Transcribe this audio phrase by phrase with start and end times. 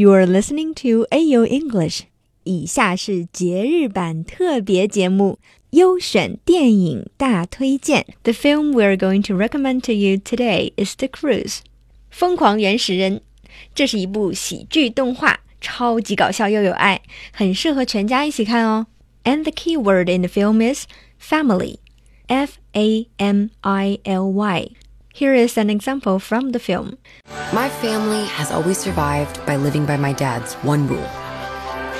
[0.00, 2.02] You are listening to AU English。
[2.44, 5.40] 以下是节日版特别节目
[5.70, 8.06] 优选电影大推荐。
[8.22, 11.56] The film we are going to recommend to you today is The Croods，
[12.10, 13.16] 《疯狂原始人》。
[13.74, 17.02] 这是一部喜剧动画，超级搞笑又有爱，
[17.32, 18.86] 很适合全家一起看哦。
[19.24, 20.84] And the key word in the film is
[21.20, 21.78] family.
[22.28, 24.68] F A M I L Y.
[25.12, 26.98] Here is an example from the film.
[27.53, 31.07] My family has always survived by living by my dad's one rule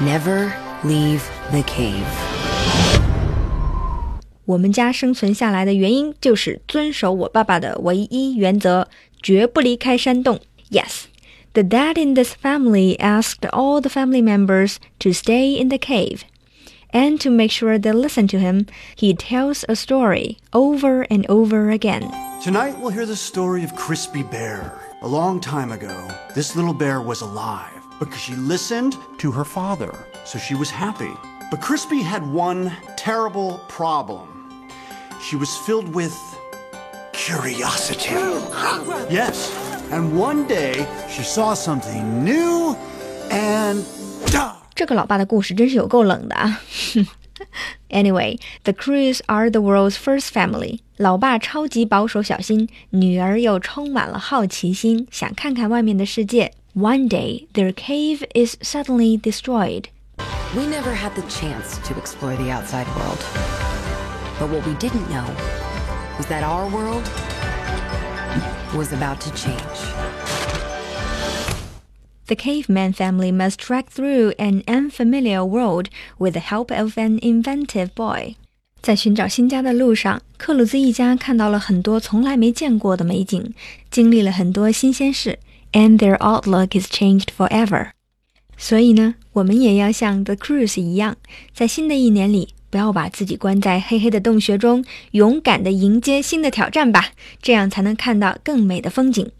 [0.00, 0.52] never
[0.84, 2.06] leave the cave.
[4.44, 8.88] 我们家生存下来的原因就是遵守我爸爸的唯一原则，
[9.20, 10.40] 绝不离开山洞。
[10.70, 11.06] Yes,
[11.52, 16.20] the dad in this family asked all the family members to stay in the cave.
[16.92, 18.66] And to make sure they listen to him,
[18.96, 22.10] he tells a story over and over again.
[22.42, 24.72] Tonight we'll hear the story of Crispy Bear.
[25.04, 29.94] A long time ago, this little bear was alive because she listened to her father,
[30.24, 31.12] so she was happy.
[31.50, 34.28] But Crispy had one terrible problem.
[35.20, 36.16] She was filled with
[37.12, 38.14] curiosity.
[39.10, 39.50] Yes,
[39.90, 42.76] and one day she saw something new
[43.30, 43.84] and
[44.74, 46.60] 这个老爸的故事真是有够冷的啊
[47.89, 50.79] Anyway, the Croods are the world's first family.
[50.97, 56.51] 老爸超级保守小心，女儿又充满了好奇心，想看看外面的世界。
[56.73, 59.85] One day, their cave is suddenly destroyed.
[60.55, 63.19] We never had the chance to explore the outside world.
[64.39, 65.25] But what we didn't know
[66.17, 67.03] was that our world
[68.75, 69.79] was about to change
[72.27, 75.87] the caveman family must trek through an unfamiliar world
[76.17, 78.35] with the help of an inventive boy.
[78.81, 83.53] 在寻找新家的路上，克鲁兹一家看到了很多从来没见过的美景，
[83.89, 85.39] 经历了很多新鲜事
[85.71, 87.89] ，and their outlook is changed forever。
[88.57, 91.17] 所以呢，我们也要像 The Croods 一样，
[91.53, 97.09] 在新的一年里，不要把自己关在黑黑的洞穴中，勇敢地迎接新的挑战吧，
[97.41, 99.31] 这样才能看到更美的风景。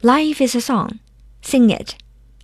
[0.00, 0.90] Life is a song,
[1.42, 1.94] sing it.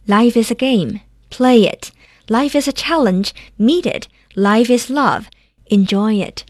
[0.09, 1.01] Life is a game.
[1.31, 1.93] Play it.
[2.29, 3.33] Life is a challenge.
[3.57, 4.09] Meet it.
[4.35, 5.29] Life is love.
[5.67, 6.45] Enjoy it.